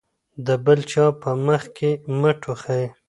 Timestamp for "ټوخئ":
2.41-2.83